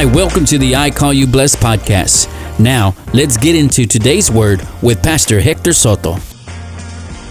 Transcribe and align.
Hi, 0.00 0.06
welcome 0.06 0.46
to 0.46 0.56
the 0.56 0.76
I 0.76 0.90
Call 0.90 1.12
You 1.12 1.26
Blessed 1.26 1.58
podcast. 1.58 2.26
Now, 2.58 2.94
let's 3.12 3.36
get 3.36 3.54
into 3.54 3.84
today's 3.84 4.30
word 4.30 4.66
with 4.80 5.02
Pastor 5.02 5.42
Hector 5.42 5.74
Soto. 5.74 6.16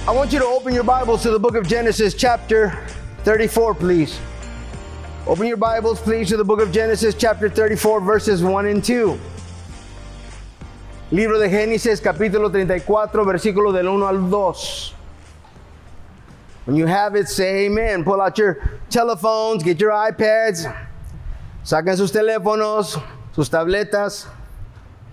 I 0.08 0.12
want 0.12 0.32
you 0.32 0.38
to 0.38 0.46
open 0.46 0.76
your 0.76 0.84
Bibles 0.84 1.24
to 1.24 1.32
the 1.32 1.40
book 1.40 1.56
of 1.56 1.68
Genesis, 1.68 2.14
chapter 2.14 2.86
34, 3.24 3.74
please. 3.74 4.20
Open 5.26 5.48
your 5.48 5.58
Bibles, 5.58 6.00
please, 6.00 6.30
to 6.30 6.38
the 6.38 6.44
book 6.44 6.62
of 6.62 6.72
Genesis, 6.72 7.16
chapter 7.16 7.50
34, 7.50 8.02
verses 8.02 8.44
1 8.44 8.66
and 8.68 8.84
2. 8.84 9.20
Libro 11.10 11.40
de 11.40 11.50
Génesis, 11.50 12.00
capítulo 12.00 12.52
34, 12.52 13.26
versículo 13.26 13.74
del 13.74 13.88
1 13.88 14.04
al 14.04 14.30
2. 14.30 14.94
When 16.66 16.76
you 16.76 16.86
have 16.86 17.16
it, 17.16 17.30
say 17.30 17.66
amen. 17.66 18.04
Pull 18.04 18.22
out 18.22 18.38
your 18.38 18.80
telephones, 18.92 19.64
get 19.64 19.80
your 19.80 19.90
iPads, 19.90 20.72
saquen 21.64 21.98
sus 21.98 22.12
teléfonos, 22.12 23.02
sus 23.36 23.50
tabletas, 23.50 24.28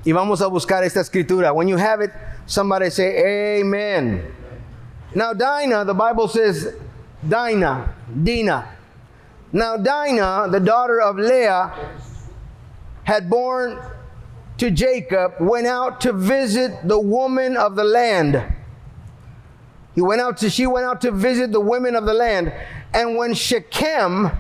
y 0.05 0.13
vamos 0.13 0.41
a 0.41 0.47
buscar 0.47 0.85
esta 0.85 1.01
escritura. 1.01 1.53
When 1.53 1.69
you 1.69 1.77
have 1.77 2.01
it, 2.01 2.13
somebody 2.47 2.91
say 2.91 3.59
amen. 3.61 4.23
Now, 5.15 5.33
Dinah, 5.33 5.85
the 5.85 5.95
Bible 5.95 6.29
says, 6.29 6.75
Dinah, 7.27 7.95
Dinah. 8.23 8.69
Now, 9.53 9.77
Dinah, 9.77 10.49
the 10.51 10.61
daughter 10.61 11.01
of 11.01 11.17
Leah, 11.17 11.73
had 13.05 13.29
born 13.31 13.81
to 14.59 14.71
Jacob, 14.71 15.35
went 15.41 15.67
out 15.67 16.01
to 16.03 16.13
visit 16.13 16.87
the 16.87 17.01
woman 17.01 17.57
of 17.57 17.77
the 17.77 17.85
land. 17.85 18.43
He 19.95 20.03
went 20.03 20.21
out 20.21 20.37
to, 20.39 20.51
she 20.51 20.67
went 20.67 20.87
out 20.87 21.01
to 21.01 21.11
visit 21.11 21.51
the 21.51 21.61
women 21.61 21.97
of 21.97 22.05
the 22.05 22.15
land. 22.15 22.53
And 22.93 23.17
when 23.17 23.35
Shechem, 23.35 24.31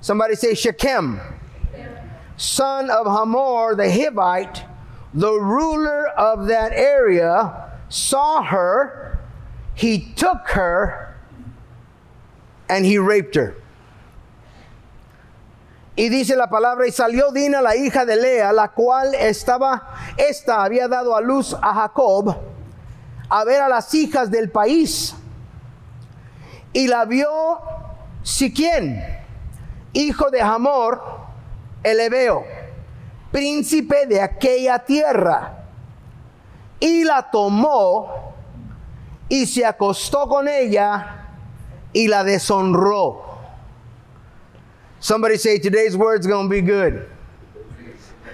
somebody 0.00 0.34
say 0.34 0.54
Shechem, 0.54 1.20
son 2.40 2.88
of 2.88 3.06
Hamor 3.06 3.74
the 3.74 3.82
Hivite, 3.82 4.64
the 5.12 5.30
ruler 5.30 6.08
of 6.08 6.46
that 6.46 6.72
area, 6.72 7.70
saw 7.90 8.42
her, 8.42 9.18
he 9.74 10.12
took 10.16 10.48
her 10.48 11.14
and 12.66 12.86
he 12.86 12.96
raped 12.96 13.34
her. 13.34 13.56
Y 15.98 16.08
dice 16.08 16.34
la 16.34 16.46
palabra, 16.46 16.86
y 16.86 16.92
salió 16.92 17.30
Dina, 17.30 17.60
la 17.60 17.76
hija 17.76 18.06
de 18.06 18.16
Lea, 18.16 18.54
la 18.54 18.68
cual 18.68 19.14
estaba, 19.14 19.82
esta 20.16 20.64
había 20.64 20.88
dado 20.88 21.14
a 21.14 21.20
luz 21.20 21.54
a 21.60 21.74
Jacob, 21.74 22.34
a 23.28 23.44
ver 23.44 23.60
a 23.60 23.68
las 23.68 23.92
hijas 23.92 24.30
del 24.30 24.50
país. 24.50 25.14
Y 26.72 26.86
la 26.86 27.04
vio 27.04 27.60
Siquem, 28.22 28.98
hijo 29.92 30.30
de 30.30 30.40
Hamor, 30.40 31.19
el 31.82 32.00
Ebeo, 32.00 32.44
príncipe 33.30 34.06
de 34.06 34.20
aquella 34.20 34.78
tierra. 34.80 35.64
Y 36.78 37.04
la 37.04 37.30
tomó 37.30 38.34
y 39.28 39.46
se 39.46 39.64
acostó 39.64 40.28
con 40.28 40.48
ella 40.48 41.26
y 41.92 42.08
la 42.08 42.24
deshonró. 42.24 43.28
Somebody 44.98 45.38
say 45.38 45.58
today's 45.58 45.96
word's 45.96 46.26
to 46.26 46.48
be 46.48 46.60
good. 46.60 47.06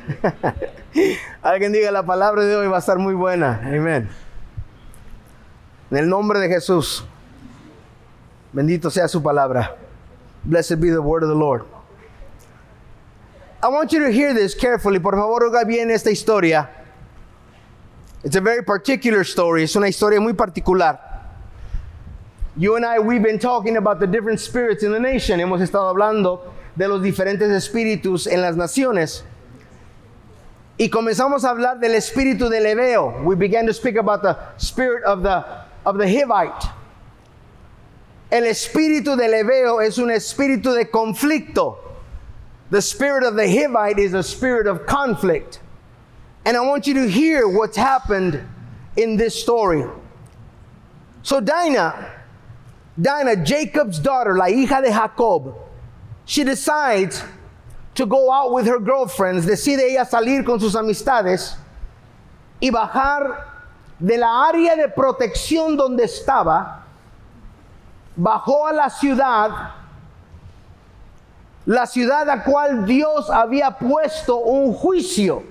Alguien 1.43 1.73
diga 1.73 1.91
la 1.91 2.05
palabra 2.05 2.45
de 2.45 2.57
hoy 2.57 2.67
va 2.67 2.77
a 2.77 2.79
estar 2.81 2.99
muy 2.99 3.15
buena. 3.15 3.61
Amen. 3.65 4.09
En 5.91 5.97
el 5.97 6.09
nombre 6.09 6.39
de 6.41 6.49
Jesús. 6.49 7.05
Bendito 8.53 8.91
sea 8.91 9.07
su 9.07 9.23
palabra. 9.23 9.77
Blessed 10.45 10.81
be 10.81 10.91
the 10.91 10.99
word 10.99 11.23
of 11.23 11.29
the 11.29 11.37
Lord. 11.37 11.76
I 13.67 13.69
want 13.69 13.93
you 13.93 13.99
to 13.99 14.13
hear 14.13 14.33
this 14.33 14.55
carefully. 14.55 15.01
Por 15.01 15.17
favor, 15.17 15.41
oiga 15.41 15.67
bien 15.67 15.91
esta 15.91 16.09
historia. 16.09 16.69
It's 18.23 18.37
a 18.37 18.41
very 18.41 18.63
particular 18.63 19.25
story. 19.25 19.65
Es 19.65 19.75
una 19.75 19.89
historia 19.89 20.21
muy 20.21 20.35
particular. 20.35 21.01
You 22.57 22.77
and 22.77 22.87
I, 22.87 23.01
we've 23.01 23.25
been 23.25 23.41
talking 23.41 23.77
about 23.77 23.99
the 23.99 24.07
different 24.07 24.39
spirits 24.39 24.85
in 24.85 24.93
the 24.93 25.01
nation. 25.01 25.41
Hemos 25.41 25.61
estado 25.61 25.93
hablando 25.93 26.43
de 26.77 26.87
los 26.87 27.03
diferentes 27.03 27.51
espíritus 27.51 28.29
en 28.29 28.41
las 28.41 28.55
naciones. 28.55 29.25
Y 30.79 30.89
comenzamos 30.89 31.43
a 31.43 31.51
hablar 31.51 31.81
del 31.81 31.97
espíritu 31.97 32.49
del 32.49 32.67
Heveo. 32.67 33.25
We 33.25 33.35
began 33.35 33.67
to 33.67 33.75
speak 33.75 33.97
about 33.97 34.23
the 34.23 34.37
spirit 34.59 35.03
of 35.03 35.25
the, 35.25 35.45
of 35.85 35.99
the 35.99 36.07
Hivite. 36.07 36.71
El 38.31 38.45
espíritu 38.45 39.17
del 39.17 39.33
Heveo 39.33 39.81
es 39.81 39.99
un 39.99 40.13
espíritu 40.13 40.73
de 40.73 40.89
conflicto. 40.89 41.86
The 42.71 42.83
spirit 42.83 43.23
of 43.25 43.37
the 43.37 43.45
Hivite 43.45 43.99
is 43.99 44.15
a 44.15 44.23
spirit 44.23 44.67
of 44.67 44.87
conflict. 44.87 45.61
And 46.45 46.57
I 46.57 46.61
want 46.61 46.87
you 46.87 46.95
to 46.95 47.09
hear 47.09 47.49
what's 47.49 47.77
happened 47.77 48.41
in 48.97 49.17
this 49.17 49.41
story. 49.41 49.85
So 51.23 51.41
Dinah, 51.41 52.13
Dinah, 53.01 53.45
Jacob's 53.45 53.99
daughter, 53.99 54.37
la 54.37 54.47
hija 54.47 54.83
de 54.83 54.91
Jacob, 54.91 55.55
she 56.25 56.45
decides 56.45 57.23
to 57.95 58.07
go 58.07 58.31
out 58.31 58.53
with 58.53 58.67
her 58.67 58.79
girlfriends, 58.79 59.47
decide 59.47 59.81
ella 59.81 60.05
salir 60.05 60.45
con 60.45 60.61
sus 60.61 60.75
amistades 60.75 61.57
y 62.61 62.71
bajar 62.71 63.45
de 63.99 64.17
la 64.19 64.49
área 64.49 64.77
de 64.77 64.89
protección 64.89 65.77
donde 65.77 66.05
estaba, 66.05 66.85
bajó 68.17 68.69
a 68.69 68.73
la 68.73 68.89
ciudad, 68.89 69.73
la 71.67 71.85
ciudad 71.85 72.29
a 72.29 72.43
cual 72.43 72.87
Dios 72.87 73.29
había 73.29 73.77
puesto 73.77 74.37
un 74.37 74.73
juicio 74.73 75.43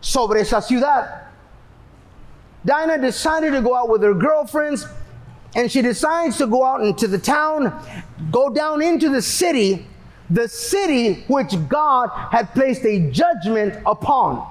sobre 0.00 0.40
esa 0.40 0.60
ciudad. 0.60 1.22
Dinah 2.64 2.98
decided 2.98 3.52
to 3.52 3.60
go 3.60 3.74
out 3.74 3.88
with 3.88 4.02
her 4.02 4.14
girlfriends 4.14 4.86
and 5.54 5.70
she 5.70 5.82
decides 5.82 6.36
to 6.38 6.46
go 6.46 6.64
out 6.64 6.82
into 6.82 7.06
the 7.06 7.18
town, 7.18 7.72
go 8.30 8.50
down 8.50 8.82
into 8.82 9.08
the 9.08 9.22
city, 9.22 9.86
the 10.30 10.48
city 10.48 11.24
which 11.28 11.54
God 11.68 12.10
had 12.30 12.52
placed 12.54 12.84
a 12.84 13.10
judgment 13.10 13.74
upon. 13.86 14.46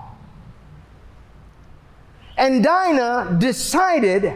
And 2.38 2.64
Dinah 2.64 3.38
decided 3.40 4.34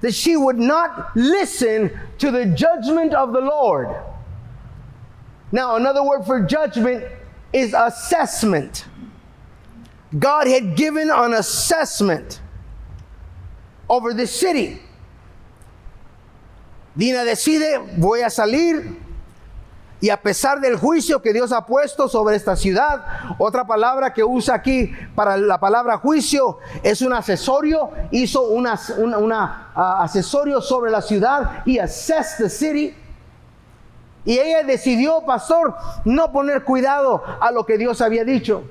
that 0.00 0.14
she 0.14 0.36
would 0.36 0.58
not 0.58 1.16
listen 1.16 1.90
to 2.18 2.30
the 2.30 2.46
judgment 2.46 3.14
of 3.14 3.32
the 3.32 3.40
Lord. 3.40 3.88
Now, 5.52 5.76
another 5.76 6.02
word 6.02 6.24
for 6.24 6.40
judgment 6.42 7.04
is 7.52 7.74
assessment. 7.74 8.86
God 10.18 10.46
had 10.46 10.76
given 10.76 11.10
an 11.10 11.34
assessment 11.34 12.40
over 13.88 14.12
the 14.12 14.26
city. 14.26 14.80
Dina 16.96 17.24
decide, 17.24 17.98
voy 17.98 18.22
a 18.22 18.30
salir 18.30 18.96
y 20.00 20.10
a 20.10 20.20
pesar 20.20 20.60
del 20.60 20.76
juicio 20.76 21.22
que 21.22 21.32
Dios 21.32 21.52
ha 21.52 21.64
puesto 21.64 22.08
sobre 22.08 22.36
esta 22.36 22.54
ciudad, 22.54 23.04
otra 23.38 23.66
palabra 23.66 24.12
que 24.12 24.22
usa 24.22 24.54
aquí 24.54 24.92
para 25.14 25.36
la 25.36 25.58
palabra 25.58 25.96
juicio 25.98 26.58
es 26.82 27.00
un 27.00 27.12
asesorio, 27.12 27.90
hizo 28.10 28.48
una, 28.48 28.78
una, 28.98 29.18
una 29.18 29.72
asesorio 30.02 30.60
sobre 30.60 30.90
la 30.90 31.00
ciudad 31.00 31.62
y 31.64 31.78
assessed 31.78 32.38
the 32.38 32.50
city. 32.50 32.94
Y 34.26 34.38
ella 34.40 34.64
decidió, 34.64 35.24
pastor, 35.24 35.74
no 36.04 36.32
poner 36.32 36.64
cuidado 36.64 37.22
a 37.40 37.52
lo 37.52 37.64
que 37.64 37.78
Dios 37.78 38.00
había 38.00 38.24
dicho. 38.24 38.64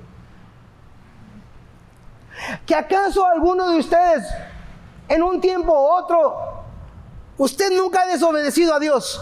¿Que 2.65 2.75
acaso 2.75 3.25
alguno 3.25 3.69
de 3.69 3.79
ustedes 3.79 4.25
en 5.07 5.23
un 5.23 5.39
tiempo 5.39 5.71
u 5.71 6.03
otro, 6.03 6.65
usted 7.37 7.71
nunca 7.71 8.01
ha 8.01 8.07
desobedecido 8.07 8.75
a 8.75 8.79
Dios? 8.79 9.21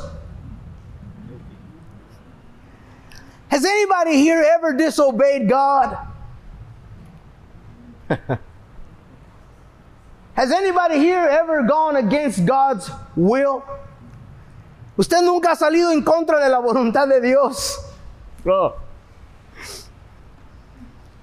Has 3.52 3.64
anybody 3.64 4.18
here 4.18 4.42
ever 4.42 4.74
disobeyed 4.74 5.48
God? 5.48 5.96
Has 10.34 10.52
anybody 10.52 10.98
here 10.98 11.28
ever 11.28 11.62
gone 11.62 11.96
against 11.96 12.44
God's 12.44 12.90
will? 13.16 13.64
Usted 14.96 15.22
nunca 15.24 15.52
ha 15.52 15.56
salido 15.56 15.92
en 15.92 16.04
contra 16.04 16.40
de 16.40 16.50
la 16.50 16.60
voluntad 16.60 17.08
de 17.08 17.20
Dios. 17.20 17.80
Oh. 18.46 18.76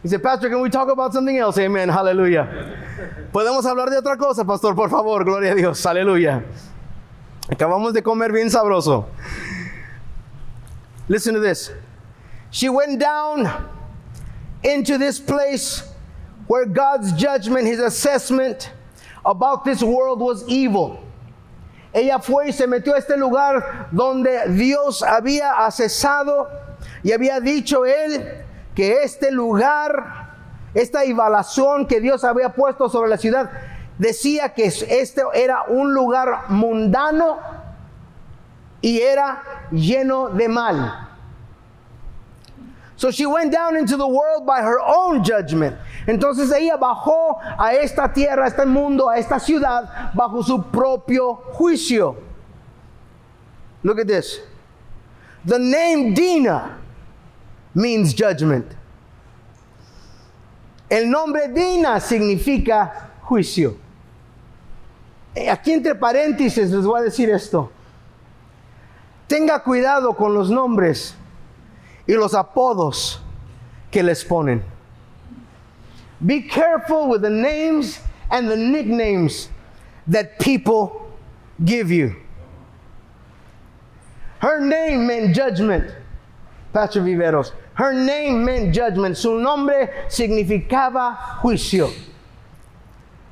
He 0.02 0.08
said, 0.08 0.22
Pastor, 0.22 0.48
can 0.48 0.60
we 0.60 0.70
talk 0.70 0.88
about 0.88 1.12
something 1.12 1.36
else? 1.36 1.58
Amen. 1.58 1.88
Hallelujah. 1.88 2.48
Podemos 3.32 3.64
hablar 3.64 3.90
de 3.90 3.98
otra 3.98 4.16
cosa, 4.16 4.44
Pastor, 4.44 4.74
por 4.74 4.88
favor. 4.88 5.24
Gloria 5.24 5.52
a 5.52 5.54
Dios. 5.54 5.84
Aleluya. 5.84 6.42
Acabamos 7.48 7.92
de 7.92 8.00
comer 8.00 8.32
bien 8.32 8.48
sabroso. 8.48 9.06
Listen 11.08 11.34
to 11.34 11.40
this. 11.40 11.70
She 12.50 12.68
went 12.68 12.98
down 12.98 13.68
into 14.62 14.96
this 14.96 15.20
place 15.20 15.82
where 16.46 16.64
God's 16.64 17.12
judgment, 17.12 17.66
his 17.66 17.78
assessment 17.78 18.72
about 19.24 19.64
this 19.64 19.82
world 19.82 20.20
was 20.20 20.48
evil. 20.48 21.04
Ella 21.92 22.18
fue 22.20 22.48
y 22.48 22.52
se 22.52 22.66
metió 22.66 22.94
a 22.94 22.98
este 22.98 23.16
lugar 23.16 23.88
donde 23.90 24.48
Dios 24.48 25.02
había 25.02 25.64
asesado 25.64 26.48
y 27.02 27.12
había 27.12 27.40
dicho 27.40 27.84
él 27.84 28.44
que 28.74 29.02
este 29.02 29.32
lugar, 29.32 30.30
esta 30.74 31.04
evaluación 31.04 31.86
que 31.86 32.00
Dios 32.00 32.22
había 32.22 32.50
puesto 32.50 32.88
sobre 32.88 33.10
la 33.10 33.16
ciudad, 33.16 33.50
decía 33.98 34.54
que 34.54 34.66
este 34.66 35.22
era 35.34 35.64
un 35.64 35.92
lugar 35.92 36.44
mundano 36.48 37.38
y 38.80 39.00
era 39.00 39.42
lleno 39.70 40.28
de 40.28 40.48
mal. 40.48 41.08
So 42.96 43.10
she 43.10 43.26
went 43.26 43.50
down 43.50 43.76
into 43.76 43.96
the 43.96 44.06
world 44.06 44.46
by 44.46 44.60
her 44.60 44.78
own 44.78 45.24
judgment. 45.24 45.76
Entonces 46.06 46.50
ella 46.52 46.76
bajó 46.76 47.38
a 47.58 47.74
esta 47.74 48.12
tierra, 48.12 48.44
a 48.44 48.48
este 48.48 48.66
mundo, 48.66 49.08
a 49.08 49.18
esta 49.18 49.38
ciudad 49.38 50.12
bajo 50.14 50.42
su 50.42 50.62
propio 50.70 51.34
juicio. 51.52 52.16
Look 53.82 54.00
at 54.00 54.06
this. 54.06 54.40
The 55.44 55.58
name 55.58 56.14
Dina 56.14 56.78
means 57.74 58.14
judgment. 58.14 58.66
El 60.88 61.10
nombre 61.10 61.48
Dina 61.48 62.00
significa 62.00 63.10
juicio. 63.22 63.76
Eh, 65.34 65.48
aquí 65.48 65.72
entre 65.72 65.94
paréntesis 65.94 66.70
les 66.70 66.84
voy 66.84 67.00
a 67.00 67.02
decir 67.04 67.30
esto. 67.30 67.70
Tenga 69.28 69.62
cuidado 69.62 70.14
con 70.14 70.34
los 70.34 70.50
nombres 70.50 71.14
y 72.06 72.14
los 72.14 72.34
apodos 72.34 73.22
que 73.90 74.02
les 74.02 74.24
ponen. 74.24 74.64
Be 76.24 76.42
careful 76.42 77.08
with 77.08 77.22
the 77.22 77.30
names 77.30 78.00
and 78.30 78.50
the 78.50 78.56
nicknames 78.56 79.48
that 80.06 80.38
people 80.38 81.10
give 81.64 81.90
you. 81.90 82.16
Her 84.40 84.60
name 84.60 85.06
meant 85.06 85.34
judgment, 85.34 85.94
Pastor 86.72 87.02
Viveros. 87.02 87.52
Her 87.74 87.92
name 87.92 88.44
meant 88.44 88.74
judgment. 88.74 89.16
Su 89.16 89.38
nombre 89.38 90.06
significaba 90.08 91.40
juicio. 91.40 91.92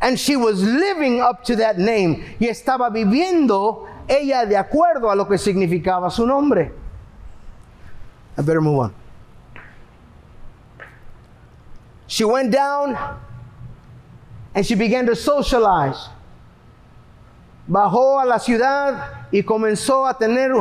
And 0.01 0.19
she 0.19 0.37
was 0.37 0.63
living 0.63 1.21
up 1.21 1.45
to 1.45 1.57
that 1.57 1.79
name. 1.79 2.25
Y 2.39 2.47
estaba 2.47 2.91
viviendo 2.91 3.89
ella 4.09 4.47
de 4.47 4.57
acuerdo 4.57 5.11
a 5.11 5.17
lo 5.17 5.25
que 5.25 5.37
significaba 5.37 6.11
su 6.11 6.27
nombre. 6.27 6.71
I 8.37 8.43
better 8.43 8.61
move 8.61 8.79
on. 8.79 8.95
She 12.09 12.25
went 12.25 12.51
down 12.51 12.97
and 14.55 14.67
she 14.67 14.75
began 14.75 15.07
to 15.07 15.15
socialize. 15.15 16.09
Bajó 17.69 18.19
a 18.21 18.25
la 18.25 18.39
ciudad 18.39 19.29
y 19.31 19.43
comenzó 19.43 20.09
a 20.09 20.15
tener 20.15 20.53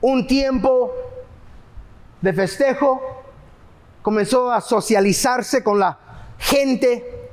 un 0.00 0.26
tiempo 0.28 0.92
de 2.22 2.32
festejo. 2.32 3.00
Comenzó 4.00 4.52
a 4.52 4.60
socializarse 4.60 5.64
con 5.64 5.80
la 5.80 5.98
gente 6.38 7.30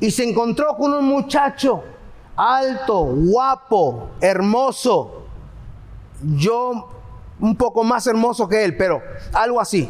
y 0.00 0.10
se 0.10 0.28
encontró 0.28 0.76
con 0.76 0.92
un 0.94 1.04
muchacho 1.04 1.84
alto, 2.36 3.04
guapo, 3.04 4.10
hermoso. 4.20 5.26
Yo 6.22 6.90
un 7.38 7.54
poco 7.54 7.84
más 7.84 8.04
hermoso 8.08 8.48
que 8.48 8.64
él, 8.64 8.76
pero 8.76 9.00
algo 9.32 9.60
así. 9.60 9.88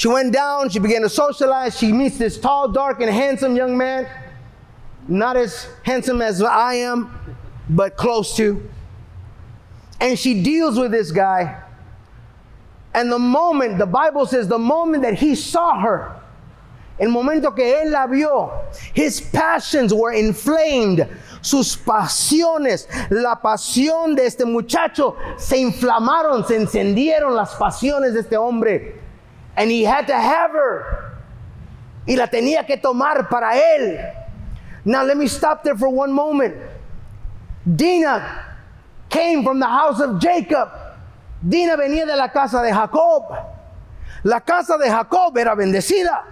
She 0.00 0.08
went 0.08 0.32
down, 0.32 0.70
she 0.70 0.78
began 0.78 1.02
to 1.02 1.10
socialize. 1.10 1.78
She 1.78 1.92
meets 1.92 2.16
this 2.16 2.38
tall, 2.38 2.68
dark, 2.68 3.02
and 3.02 3.10
handsome 3.10 3.54
young 3.54 3.76
man. 3.76 4.08
Not 5.06 5.36
as 5.36 5.68
handsome 5.82 6.22
as 6.22 6.40
I 6.40 6.76
am, 6.76 7.14
but 7.68 7.98
close 7.98 8.34
to. 8.38 8.66
And 10.00 10.18
she 10.18 10.42
deals 10.42 10.78
with 10.78 10.90
this 10.90 11.12
guy. 11.12 11.62
And 12.94 13.12
the 13.12 13.18
moment, 13.18 13.76
the 13.76 13.84
Bible 13.84 14.24
says, 14.24 14.48
the 14.48 14.58
moment 14.58 15.02
that 15.02 15.18
he 15.18 15.34
saw 15.34 15.78
her, 15.78 16.18
el 16.98 17.10
momento 17.10 17.50
que 17.50 17.62
él 17.62 17.90
la 17.90 18.06
vio, 18.06 18.70
his 18.94 19.20
passions 19.20 19.92
were 19.92 20.12
inflamed. 20.12 21.06
Sus 21.42 21.76
pasiones, 21.76 22.86
la 23.10 23.36
pasión 23.36 24.16
de 24.16 24.24
este 24.24 24.46
muchacho 24.46 25.14
se 25.36 25.56
inflamaron, 25.56 26.46
se 26.46 26.56
encendieron 26.56 27.34
las 27.34 27.54
pasiones 27.56 28.14
de 28.14 28.20
este 28.20 28.38
hombre. 28.38 28.99
And 29.56 29.70
he 29.70 29.84
had 29.84 30.06
to 30.06 30.14
have 30.14 30.52
her. 30.52 31.12
Y 32.06 32.14
la 32.14 32.26
tenía 32.26 32.66
que 32.66 32.76
tomar 32.76 33.28
para 33.28 33.52
él. 33.54 34.14
Now 34.84 35.04
let 35.04 35.16
me 35.16 35.26
stop 35.26 35.62
there 35.62 35.76
for 35.76 35.88
one 35.88 36.12
moment. 36.12 36.56
Dina 37.76 38.56
came 39.08 39.44
from 39.44 39.60
the 39.60 39.66
house 39.66 40.00
of 40.00 40.18
Jacob. 40.18 40.70
Dina 41.46 41.76
venía 41.76 42.06
de 42.06 42.16
la 42.16 42.28
casa 42.28 42.62
de 42.62 42.72
Jacob. 42.72 43.36
La 44.24 44.40
casa 44.40 44.78
de 44.78 44.88
Jacob 44.88 45.36
era 45.36 45.54
bendecida. 45.54 46.24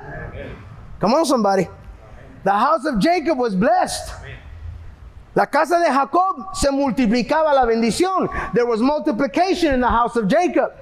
Come 0.98 1.14
on, 1.14 1.24
somebody. 1.24 1.68
The 2.44 2.52
house 2.52 2.84
of 2.86 2.98
Jacob 2.98 3.38
was 3.38 3.54
blessed. 3.54 4.12
La 5.34 5.46
casa 5.46 5.78
de 5.78 5.92
Jacob 5.92 6.54
se 6.54 6.70
multiplicaba 6.70 7.54
la 7.54 7.64
bendición. 7.64 8.28
There 8.54 8.66
was 8.66 8.80
multiplication 8.80 9.74
in 9.74 9.80
the 9.80 9.88
house 9.88 10.16
of 10.16 10.26
Jacob. 10.26 10.72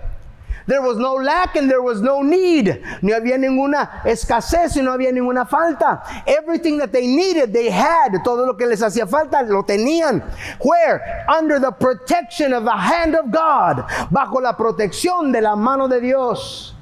There 0.66 0.82
was 0.82 0.98
no 0.98 1.14
lack 1.14 1.54
and 1.54 1.70
there 1.70 1.82
was 1.82 2.02
no 2.02 2.22
need. 2.22 2.82
No 3.00 3.14
había 3.14 3.38
ninguna 3.38 4.02
escasez 4.04 4.76
y 4.76 4.82
no 4.82 4.92
había 4.92 5.12
ninguna 5.12 5.48
falta. 5.48 6.02
Everything 6.26 6.78
that 6.78 6.92
they 6.92 7.06
needed, 7.06 7.52
they 7.52 7.70
had. 7.70 8.24
Todo 8.24 8.44
lo 8.44 8.54
que 8.54 8.66
les 8.66 8.80
hacía 8.80 9.08
falta, 9.08 9.42
lo 9.46 9.62
tenían. 9.62 10.22
Where? 10.60 11.24
Under 11.28 11.60
the 11.60 11.70
protection 11.70 12.52
of 12.52 12.64
the 12.64 12.76
hand 12.76 13.14
of 13.14 13.30
God. 13.30 13.86
Bajo 14.10 14.42
la 14.42 14.56
protección 14.56 15.32
de 15.32 15.40
la 15.40 15.54
mano 15.54 15.86
de 15.86 16.00
Dios. 16.00 16.74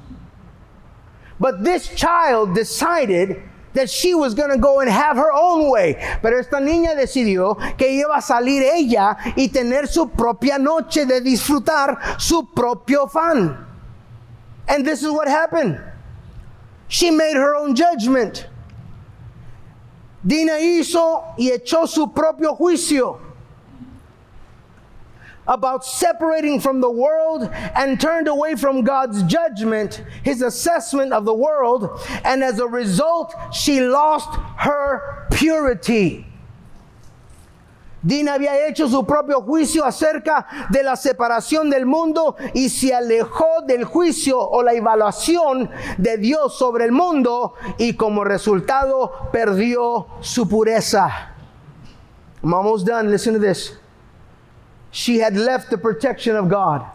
But 1.39 1.63
this 1.63 1.89
child 1.89 2.55
decided 2.55 3.43
that 3.73 3.89
she 3.89 4.15
was 4.15 4.33
going 4.33 4.49
to 4.49 4.57
go 4.57 4.79
and 4.79 4.89
have 4.89 5.17
her 5.17 5.31
own 5.31 5.69
way. 5.69 5.97
Pero 6.23 6.39
esta 6.39 6.59
niña 6.59 6.95
decidió 6.95 7.57
que 7.77 7.91
iba 7.91 8.15
a 8.15 8.21
salir 8.21 8.63
ella 8.63 9.17
y 9.35 9.49
tener 9.49 9.87
su 9.87 10.09
propia 10.09 10.57
noche 10.57 11.05
de 11.05 11.21
disfrutar 11.21 12.19
su 12.19 12.47
propio 12.53 13.05
fan. 13.07 13.74
And 14.67 14.85
this 14.85 15.03
is 15.03 15.11
what 15.11 15.27
happened. 15.27 15.79
She 16.87 17.11
made 17.11 17.35
her 17.35 17.55
own 17.55 17.75
judgment. 17.75 18.47
Dina 20.25 20.53
hizo 20.53 21.37
y 21.37 21.51
echó 21.55 21.87
su 21.87 22.07
propio 22.07 22.55
juicio 22.55 23.19
about 25.47 25.85
separating 25.85 26.59
from 26.59 26.81
the 26.81 26.89
world 26.89 27.43
and 27.75 28.01
turned 28.01 28.27
away 28.27 28.55
from 28.55 28.81
God's 28.81 29.21
judgment, 29.23 30.03
his 30.23 30.41
assessment 30.41 31.13
of 31.13 31.25
the 31.25 31.33
world, 31.33 31.99
and 32.23 32.43
as 32.43 32.59
a 32.59 32.67
result, 32.67 33.35
she 33.53 33.81
lost 33.81 34.29
her 34.57 35.27
purity. 35.31 36.25
Dina 38.05 38.35
había 38.35 38.67
hecho 38.67 38.87
su 38.87 39.03
propio 39.03 39.41
juicio 39.41 39.83
acerca 39.83 40.45
de 40.69 40.83
la 40.83 40.95
separación 40.95 41.71
del 41.71 41.87
mundo 41.87 42.35
y 42.53 42.69
se 42.69 42.93
alejó 42.93 43.63
del 43.65 43.83
juicio 43.83 44.39
o 44.39 44.61
la 44.61 44.73
evaluación 44.73 45.71
de 45.97 46.17
Dios 46.17 46.55
sobre 46.55 46.85
el 46.85 46.91
mundo 46.91 47.55
y 47.79 47.93
como 47.93 48.23
resultado 48.23 49.11
perdió 49.31 50.05
su 50.21 50.47
pureza. 50.47 51.31
I'm 52.43 52.53
almost 52.53 52.85
done. 52.85 53.09
Listen 53.09 53.33
to 53.33 53.39
this. 53.39 53.73
She 54.91 55.17
had 55.17 55.35
left 55.35 55.71
the 55.71 55.77
protection 55.79 56.35
of 56.35 56.47
God. 56.47 56.85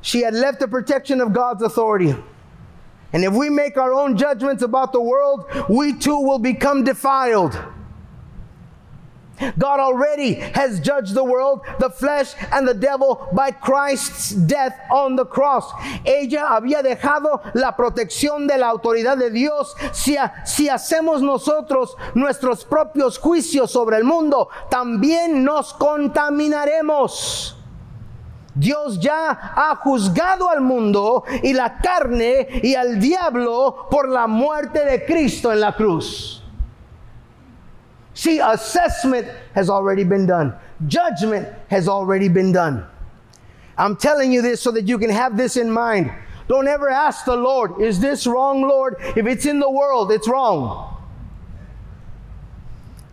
She 0.00 0.22
had 0.22 0.34
left 0.34 0.60
the 0.60 0.68
protection 0.68 1.20
of 1.20 1.32
God's 1.32 1.64
authority. 1.64 2.14
And 3.12 3.24
if 3.24 3.32
we 3.32 3.50
make 3.50 3.76
our 3.76 3.92
own 3.92 4.16
judgments 4.16 4.62
about 4.62 4.92
the 4.92 5.00
world, 5.00 5.44
we 5.68 5.98
too 5.98 6.20
will 6.20 6.38
become 6.38 6.84
defiled. 6.84 7.58
God 9.58 9.80
already 9.80 10.34
has 10.34 10.80
judged 10.80 11.14
the 11.14 11.24
world, 11.24 11.62
the 11.78 11.90
flesh, 11.90 12.34
and 12.52 12.66
the 12.66 12.74
devil 12.74 13.28
by 13.32 13.50
Christ's 13.50 14.30
death 14.30 14.78
on 14.90 15.16
the 15.16 15.24
cross. 15.24 15.72
Ella 16.04 16.48
había 16.50 16.82
dejado 16.82 17.40
la 17.54 17.72
protección 17.76 18.46
de 18.46 18.58
la 18.58 18.68
autoridad 18.68 19.16
de 19.18 19.30
Dios. 19.30 19.74
Si, 19.92 20.16
si 20.44 20.68
hacemos 20.68 21.22
nosotros 21.22 21.96
nuestros 22.14 22.64
propios 22.64 23.18
juicios 23.18 23.70
sobre 23.70 23.96
el 23.96 24.04
mundo, 24.04 24.48
también 24.68 25.44
nos 25.44 25.72
contaminaremos. 25.74 27.56
Dios 28.54 28.98
ya 29.00 29.30
ha 29.30 29.76
juzgado 29.76 30.50
al 30.50 30.60
mundo 30.60 31.24
y 31.42 31.52
la 31.52 31.78
carne 31.78 32.48
y 32.62 32.74
al 32.74 33.00
diablo 33.00 33.86
por 33.90 34.08
la 34.08 34.26
muerte 34.26 34.84
de 34.84 35.04
Cristo 35.04 35.52
en 35.52 35.60
la 35.60 35.74
cruz. 35.74 36.39
See, 38.20 38.38
assessment 38.38 39.26
has 39.54 39.70
already 39.70 40.04
been 40.04 40.26
done. 40.26 40.54
Judgment 40.88 41.48
has 41.68 41.88
already 41.88 42.28
been 42.28 42.52
done. 42.52 42.84
I'm 43.78 43.96
telling 43.96 44.30
you 44.30 44.42
this 44.42 44.60
so 44.60 44.70
that 44.72 44.86
you 44.86 44.98
can 44.98 45.08
have 45.08 45.38
this 45.38 45.56
in 45.56 45.70
mind. 45.70 46.12
Don't 46.46 46.68
ever 46.68 46.90
ask 46.90 47.24
the 47.24 47.34
Lord, 47.34 47.80
is 47.80 47.98
this 47.98 48.26
wrong, 48.26 48.60
Lord? 48.60 48.96
If 49.16 49.26
it's 49.26 49.46
in 49.46 49.58
the 49.58 49.70
world, 49.70 50.12
it's 50.12 50.28
wrong. 50.28 50.98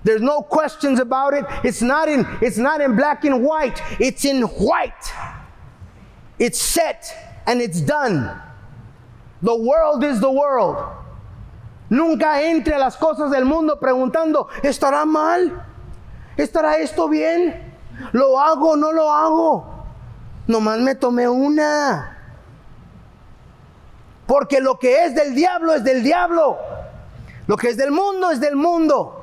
There's 0.04 0.22
no 0.22 0.42
questions 0.42 1.00
about 1.00 1.34
it. 1.34 1.46
It's 1.64 1.82
not 1.82 2.10
in 2.10 2.28
it's 2.42 2.58
not 2.58 2.82
in 2.82 2.98
black 2.98 3.24
and 3.24 3.46
white. 3.46 3.82
It's 4.02 4.26
in 4.26 4.42
white. 4.42 4.92
It's 6.38 6.60
set 6.60 7.42
and 7.48 7.62
it's 7.62 7.80
done. 7.80 8.42
The 9.42 9.56
world 9.56 10.04
is 10.04 10.20
the 10.20 10.32
world. 10.32 10.97
Nunca 11.90 12.42
entre 12.42 12.76
a 12.76 12.80
las 12.80 12.98
cosas 12.98 13.32
del 13.32 13.46
mundo 13.46 13.80
preguntando, 13.80 14.48
¿estará 14.62 15.06
mal? 15.06 15.66
¿Estará 16.36 16.78
esto 16.78 17.08
bien? 17.08 17.76
¿Lo 18.12 18.40
hago 18.40 18.72
o 18.72 18.76
no 18.76 18.92
lo 18.92 19.12
hago? 19.12 19.86
Nomás 20.48 20.80
me 20.80 20.96
tomé 20.96 21.28
una. 21.28 22.18
Porque 24.26 24.60
lo 24.60 24.78
que 24.78 25.06
es 25.06 25.16
del 25.16 25.34
diablo 25.34 25.74
es 25.74 25.84
del 25.84 26.04
diablo. 26.04 26.58
Lo 27.48 27.56
que 27.56 27.70
es 27.70 27.78
del 27.78 27.92
mundo 27.92 28.30
es 28.32 28.40
del 28.40 28.56
mundo. 28.56 29.14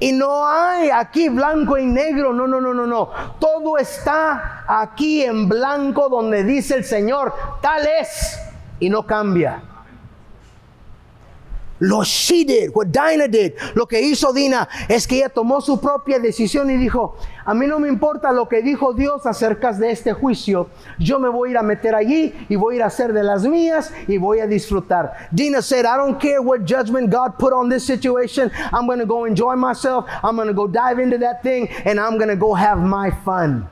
Y 0.00 0.12
no 0.12 0.46
hay 0.46 0.90
aquí 0.90 1.28
blanco 1.28 1.76
y 1.76 1.84
negro, 1.84 2.32
no, 2.32 2.46
no, 2.46 2.60
no, 2.60 2.72
no, 2.72 2.86
no. 2.86 3.10
Todo 3.40 3.78
está 3.78 4.64
aquí 4.68 5.24
en 5.24 5.48
blanco 5.48 6.08
donde 6.08 6.44
dice 6.44 6.76
el 6.76 6.84
Señor, 6.84 7.34
tal 7.60 7.84
es 8.00 8.38
y 8.78 8.88
no 8.88 9.04
cambia. 9.04 9.60
Lo 11.80 12.02
she 12.02 12.44
did, 12.44 12.74
what 12.74 12.90
Dinah 12.90 13.28
did, 13.28 13.54
lo 13.74 13.86
que 13.86 14.00
hizo 14.00 14.32
Dina 14.32 14.68
es 14.88 15.06
que 15.06 15.18
ella 15.18 15.28
tomó 15.28 15.60
su 15.60 15.80
propia 15.80 16.18
decisión 16.18 16.70
y 16.70 16.76
dijo, 16.76 17.16
a 17.44 17.54
mí 17.54 17.66
no 17.66 17.78
me 17.78 17.88
importa 17.88 18.32
lo 18.32 18.48
que 18.48 18.62
dijo 18.62 18.92
Dios 18.92 19.24
acerca 19.26 19.72
de 19.72 19.92
este 19.92 20.12
juicio, 20.12 20.68
yo 20.98 21.20
me 21.20 21.28
voy 21.28 21.48
a 21.48 21.52
ir 21.52 21.58
a 21.58 21.62
meter 21.62 21.94
allí 21.94 22.34
y 22.48 22.56
voy 22.56 22.74
a 22.74 22.76
ir 22.76 22.82
a 22.82 22.86
hacer 22.86 23.12
de 23.12 23.22
las 23.22 23.44
mías 23.44 23.92
y 24.08 24.18
voy 24.18 24.40
a 24.40 24.46
disfrutar. 24.46 25.28
Dina 25.30 25.62
said, 25.62 25.84
I 25.84 25.96
don't 25.96 26.18
care 26.20 26.40
what 26.40 26.64
judgment 26.66 27.10
God 27.10 27.38
put 27.38 27.52
on 27.52 27.68
this 27.68 27.84
situation, 27.84 28.50
I'm 28.72 28.86
going 28.86 28.98
to 28.98 29.06
go 29.06 29.24
enjoy 29.24 29.54
myself, 29.54 30.06
I'm 30.24 30.34
going 30.34 30.48
to 30.48 30.54
go 30.54 30.66
dive 30.66 30.98
into 30.98 31.18
that 31.18 31.42
thing 31.42 31.68
and 31.84 32.00
I'm 32.00 32.18
going 32.18 32.28
to 32.28 32.36
go 32.36 32.54
have 32.54 32.78
my 32.78 33.10
fun. 33.24 33.68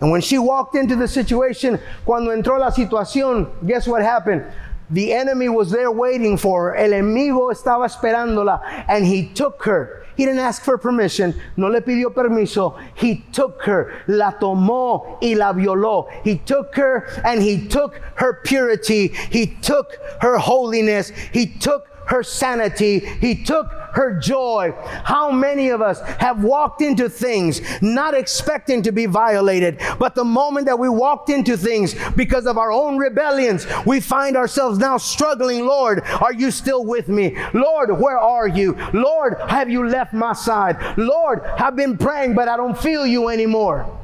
And 0.00 0.12
when 0.12 0.20
she 0.20 0.38
walked 0.38 0.76
into 0.76 0.94
the 0.94 1.08
situation, 1.08 1.80
cuando 2.04 2.30
entró 2.30 2.58
la 2.58 2.70
situación, 2.70 3.48
guess 3.66 3.88
what 3.88 4.00
happened? 4.00 4.44
The 4.90 5.12
enemy 5.12 5.48
was 5.48 5.70
there 5.70 5.90
waiting 5.90 6.36
for 6.36 6.70
her. 6.70 6.76
El 6.76 6.90
enemigo 6.90 7.52
estaba 7.52 7.86
esperándola 7.86 8.84
and 8.88 9.04
he 9.04 9.26
took 9.34 9.64
her. 9.64 10.04
He 10.16 10.24
didn't 10.24 10.40
ask 10.40 10.64
for 10.64 10.78
permission. 10.78 11.40
No 11.56 11.68
le 11.68 11.80
pidió 11.80 12.12
permiso. 12.12 12.76
He 12.96 13.24
took 13.32 13.62
her. 13.62 14.02
La 14.08 14.32
tomó 14.32 15.18
y 15.22 15.34
la 15.34 15.52
violó. 15.52 16.08
He 16.24 16.38
took 16.38 16.74
her 16.74 17.06
and 17.24 17.40
he 17.40 17.68
took 17.68 18.00
her 18.16 18.40
purity. 18.44 19.08
He 19.30 19.46
took 19.46 19.92
her 20.20 20.38
holiness. 20.38 21.10
He 21.32 21.46
took 21.46 21.86
her 22.08 22.22
sanity. 22.22 23.00
He 23.00 23.44
took 23.44 23.70
her 23.92 24.18
joy. 24.18 24.72
How 25.04 25.30
many 25.30 25.68
of 25.68 25.80
us 25.80 26.00
have 26.18 26.42
walked 26.42 26.82
into 26.82 27.08
things 27.08 27.60
not 27.82 28.14
expecting 28.14 28.82
to 28.82 28.92
be 28.92 29.06
violated, 29.06 29.80
but 29.98 30.14
the 30.14 30.24
moment 30.24 30.66
that 30.66 30.78
we 30.78 30.88
walked 30.88 31.30
into 31.30 31.56
things 31.56 31.94
because 32.16 32.46
of 32.46 32.58
our 32.58 32.72
own 32.72 32.98
rebellions, 32.98 33.66
we 33.86 34.00
find 34.00 34.36
ourselves 34.36 34.78
now 34.78 34.98
struggling. 34.98 35.66
Lord, 35.66 36.02
are 36.20 36.32
you 36.32 36.50
still 36.50 36.84
with 36.84 37.08
me? 37.08 37.36
Lord, 37.52 37.98
where 37.98 38.18
are 38.18 38.48
you? 38.48 38.76
Lord, 38.92 39.36
have 39.48 39.70
you 39.70 39.88
left 39.88 40.12
my 40.12 40.32
side? 40.32 40.98
Lord, 40.98 41.40
I've 41.42 41.76
been 41.76 41.98
praying, 41.98 42.34
but 42.34 42.48
I 42.48 42.56
don't 42.56 42.78
feel 42.78 43.06
you 43.06 43.28
anymore. 43.28 43.98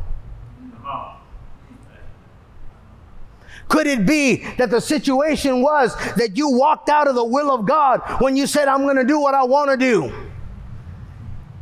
Could 3.68 3.87
it 3.87 4.06
be 4.06 4.44
that 4.59 4.71
the 4.71 4.80
situation 4.80 5.62
was 5.62 5.97
that 6.14 6.37
you 6.37 6.50
walked 6.50 6.88
out 6.88 7.09
of 7.09 7.14
the 7.14 7.25
will 7.25 7.50
of 7.50 7.66
God 7.66 8.00
when 8.21 8.37
you 8.37 8.47
said, 8.47 8.68
I'm 8.68 8.83
going 8.83 8.97
to 8.97 9.04
do 9.04 9.18
what 9.18 9.35
I 9.35 9.44
want 9.44 9.71
to 9.71 9.76
do? 9.76 10.12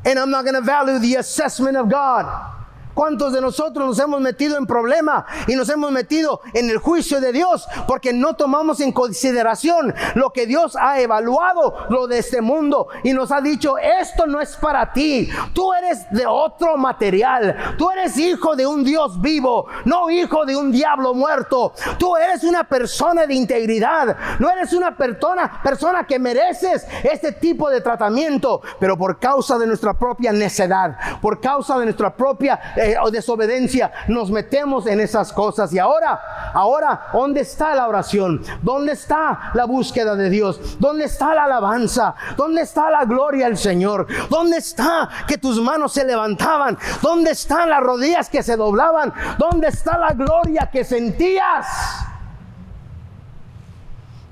And 0.05 0.19
I'm 0.19 0.31
not 0.31 0.43
going 0.43 0.55
to 0.55 0.61
value 0.61 0.99
the 0.99 1.15
assessment 1.17 1.77
of 1.77 1.89
God. 1.89 2.62
¿Cuántos 2.95 3.33
de 3.33 3.41
nosotros 3.41 3.87
nos 3.87 3.99
hemos 3.99 4.21
metido 4.21 4.59
en 4.59 4.67
problema 4.67 5.25
y 5.47 5.57
nos 5.57 5.69
hemos 5.71 5.91
metido 5.91 6.41
en 6.53 6.69
el 6.69 6.79
juicio 6.79 7.21
de 7.21 7.33
Dios 7.33 7.67
porque 7.87 8.13
no 8.13 8.35
tomamos 8.35 8.81
en 8.81 8.93
consideración 8.93 9.95
lo 10.15 10.31
que 10.31 10.47
Dios 10.47 10.77
ha 10.81 11.01
evaluado 11.01 11.75
lo 11.89 12.07
de 12.07 12.19
este 12.19 12.41
mundo 12.41 12.89
y 13.03 13.13
nos 13.13 13.33
ha 13.33 13.41
dicho, 13.41 13.79
esto 13.79 14.27
no 14.27 14.41
es 14.41 14.57
para 14.57 14.93
ti, 14.93 15.31
tú 15.55 15.73
eres 15.73 16.11
de 16.11 16.27
otro 16.27 16.77
material, 16.77 17.77
tú 17.79 17.91
eres 17.91 18.17
hijo 18.19 18.57
de 18.57 18.67
un 18.67 18.85
Dios 18.85 19.21
vivo, 19.21 19.67
no 19.85 20.11
hijo 20.11 20.45
de 20.45 20.57
un 20.57 20.71
diablo 20.71 21.15
muerto, 21.15 21.73
tú 21.99 22.17
eres 22.17 22.45
una 22.45 22.65
persona 22.65 23.27
de 23.27 23.35
integridad, 23.35 24.17
no 24.39 24.51
eres 24.51 24.73
una 24.73 24.97
persona, 24.97 25.61
persona 25.63 26.05
que 26.05 26.19
mereces 26.19 26.87
este 27.03 27.33
tipo 27.33 27.71
de 27.71 27.81
tratamiento, 27.81 28.61
pero 28.79 28.97
por 28.97 29.19
causa 29.19 29.59
de 29.59 29.67
nuestra 29.67 29.95
propia 29.95 30.33
necedad, 30.33 30.97
por 31.21 31.41
causa 31.41 31.79
de 31.79 31.85
nuestra 31.87 32.15
propia 32.15 32.61
eh, 32.85 32.97
desobediencia, 33.11 33.93
nos 34.09 34.31
metemos 34.31 34.87
en 34.87 35.01
esas 35.01 35.33
cosas. 35.33 35.73
Y 35.73 35.79
ahora, 35.79 36.53
ahora, 36.53 37.09
¿dónde 37.13 37.41
está 37.41 37.75
la 37.75 37.89
oración? 37.89 38.43
¿Dónde 38.63 38.93
está 38.93 39.51
la 39.55 39.65
búsqueda 39.65 40.17
de 40.17 40.31
Dios? 40.31 40.77
¿Dónde 40.79 41.05
está 41.05 41.35
la 41.35 41.45
alabanza? 41.45 42.15
¿Dónde 42.37 42.63
está 42.63 42.91
la 42.91 43.05
gloria 43.05 43.47
al 43.47 43.57
Señor? 43.57 44.07
¿Dónde 44.29 44.59
está 44.59 45.09
que 45.27 45.39
tus 45.39 45.61
manos 45.61 45.93
se 45.93 46.05
levantaban? 46.05 46.79
¿Dónde 47.01 47.31
están 47.31 47.71
las 47.71 47.81
rodillas 47.81 48.29
que 48.29 48.43
se 48.43 48.57
doblaban? 48.57 49.13
¿Dónde 49.39 49.69
está 49.69 49.99
la 49.99 50.13
gloria 50.13 50.69
que 50.73 50.85
sentías? 50.85 51.67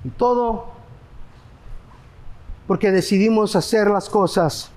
Y 0.05 0.11
todo 0.11 0.81
porque 2.71 2.93
decidimos 2.93 3.57
hacer 3.57 3.89
las 3.89 4.09
cosas 4.09 4.71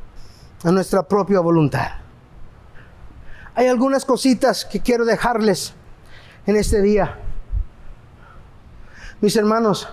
a 0.63 0.71
nuestra 0.71 1.03
propia 1.03 1.39
voluntad. 1.41 2.02
Hay 3.55 3.67
algunas 3.67 4.05
cositas 4.05 4.65
que 4.65 4.79
quiero 4.79 5.05
dejarles 5.05 5.73
en 6.45 6.55
este 6.55 6.81
día. 6.81 7.19
Mis 9.21 9.35
hermanos, 9.35 9.87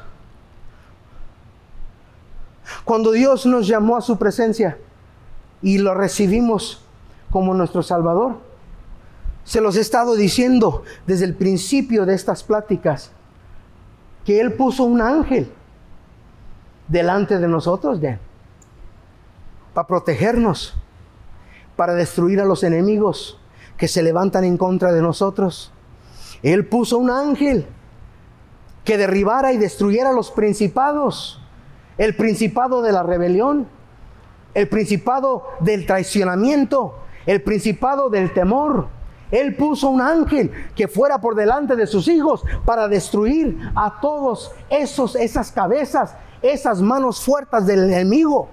cuando 2.85 3.13
Dios 3.13 3.47
nos 3.47 3.67
llamó 3.67 3.97
a 3.97 4.01
su 4.01 4.19
presencia 4.19 4.79
y 5.63 5.79
lo 5.79 5.95
recibimos 5.95 6.83
como 7.31 7.55
nuestro 7.55 7.83
Salvador, 7.83 8.39
se 9.45 9.61
los 9.61 9.77
he 9.77 9.81
estado 9.81 10.15
diciendo 10.15 10.85
desde 11.07 11.27
el 11.27 11.35
principio 11.35 12.07
de 12.07 12.15
estas 12.15 12.43
pláticas, 12.43 13.11
que 14.25 14.41
Él 14.41 14.55
puso 14.55 14.85
un 14.85 15.01
ángel 15.01 15.53
delante 16.89 17.39
de 17.39 17.49
nosotros, 17.49 18.01
ya, 18.01 18.19
para 19.75 19.87
protegernos, 19.87 20.75
para 21.77 21.95
destruir 21.95 22.41
a 22.41 22.45
los 22.45 22.63
enemigos 22.65 23.40
que 23.81 23.89
se 23.89 24.03
levantan 24.03 24.45
en 24.45 24.59
contra 24.59 24.93
de 24.93 25.01
nosotros. 25.01 25.73
Él 26.43 26.67
puso 26.67 26.99
un 26.99 27.11
ángel 27.11 27.67
que 28.85 28.99
derribara 28.99 29.55
y 29.55 29.57
destruyera 29.57 30.13
los 30.13 30.31
principados, 30.31 31.41
el 31.97 32.15
principado 32.15 32.83
de 32.83 32.93
la 32.93 33.03
rebelión, 33.03 33.67
el 34.53 34.69
principado 34.69 35.45
del 35.61 35.87
traicionamiento, 35.87 36.95
el 37.25 37.43
principado 37.43 38.11
del 38.11 38.35
temor. 38.35 38.89
Él 39.31 39.57
puso 39.57 39.89
un 39.89 40.03
ángel 40.03 40.51
que 40.77 40.87
fuera 40.87 41.19
por 41.19 41.35
delante 41.35 41.75
de 41.75 41.87
sus 41.87 42.07
hijos 42.07 42.43
para 42.67 42.87
destruir 42.87 43.57
a 43.75 43.99
todos 44.03 44.53
esos 44.69 45.17
esas 45.17 45.53
cabezas, 45.53 46.15
esas 46.43 46.83
manos 46.83 47.25
fuertes 47.25 47.65
del 47.65 47.85
enemigo. 47.85 48.51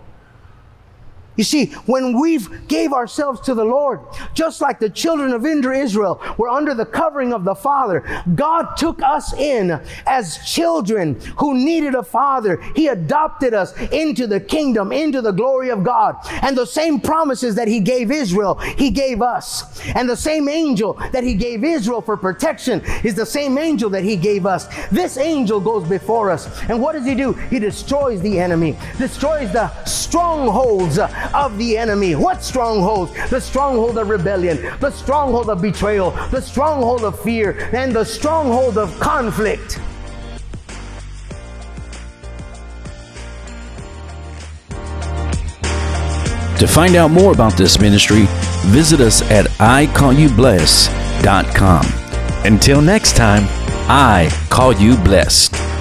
You 1.38 1.44
see, 1.44 1.68
when 1.86 2.20
we 2.20 2.40
gave 2.68 2.92
ourselves 2.92 3.42
to 3.42 3.54
the 3.54 3.64
Lord, 3.64 4.02
just 4.34 4.60
like 4.60 4.80
the 4.80 4.90
children 4.90 5.32
of 5.32 5.46
Israel 5.46 6.22
were 6.38 6.50
under 6.50 6.74
the 6.74 6.86
covering 6.86 7.32
of 7.32 7.44
the 7.44 7.56
Father, 7.56 8.04
God 8.36 8.76
took 8.76 9.02
us 9.02 9.34
in 9.34 9.80
as 10.06 10.38
children 10.46 11.20
who 11.38 11.54
needed 11.54 11.96
a 11.96 12.04
Father. 12.04 12.58
He 12.76 12.88
adopted 12.88 13.54
us 13.54 13.78
into 13.92 14.28
the 14.28 14.40
kingdom, 14.40 14.92
into 14.92 15.22
the 15.22 15.32
glory 15.32 15.70
of 15.70 15.84
God. 15.84 16.18
And 16.42 16.58
the 16.58 16.66
same 16.66 17.00
promises 17.00 17.56
that 17.56 17.68
He 17.68 17.80
gave 17.80 18.12
Israel, 18.12 18.56
He 18.56 18.90
gave 18.90 19.22
us. 19.22 19.80
And 19.96 20.10
the 20.10 20.18
same 20.18 20.50
angel 20.50 20.94
that 21.12 21.24
He 21.24 21.36
gave 21.36 21.64
Israel 21.64 22.02
for 22.02 22.18
protection 22.18 22.82
is 23.04 23.14
the 23.14 23.26
same 23.26 23.58
angel 23.58 23.90
that 23.92 24.04
He 24.04 24.16
gave 24.16 24.46
us. 24.46 24.68
This 24.90 25.18
angel 25.18 25.60
goes 25.60 25.88
before 25.88 26.32
us. 26.32 26.48
And 26.64 26.82
what 26.82 26.94
does 26.94 27.06
He 27.06 27.14
do? 27.14 27.34
He 27.34 27.60
destroys 27.60 28.22
the 28.22 28.40
enemy, 28.40 28.76
destroys 28.98 29.52
the 29.54 29.72
strongholds 29.86 30.98
of 31.34 31.58
the 31.58 31.78
enemy. 31.78 32.16
What 32.16 32.44
strongholds? 32.44 33.12
The 33.30 33.42
stronghold 33.42 33.98
of 33.98 34.10
rebellion, 34.10 34.58
the 34.80 34.92
stronghold 34.92 35.50
of 35.50 35.62
betrayal, 35.62 36.12
the 36.32 36.42
stronghold 36.42 37.04
of 37.04 37.20
fear, 37.22 37.70
and 37.74 37.94
the 37.94 38.04
stronghold 38.04 38.78
of 38.78 38.98
conflict. 39.00 39.80
To 46.60 46.68
find 46.68 46.96
out 46.96 47.12
more 47.12 47.34
about 47.34 47.56
this 47.56 47.80
ministry, 47.80 48.26
visit 48.66 49.00
us 49.00 49.22
at 49.30 49.46
iCallYouBless.com. 49.60 51.86
Until 52.46 52.82
next 52.82 53.16
time, 53.16 53.44
I 53.90 54.30
call 54.50 54.74
you 54.74 54.98
blessed. 54.98 55.77